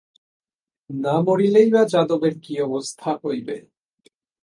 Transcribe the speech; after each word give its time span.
না 0.89 1.15
মরিলেই 1.25 1.67
বা 1.73 1.81
যাদবের 1.93 2.33
কী 2.43 2.53
অবস্থা 2.61 3.09
হইবে? 3.23 3.55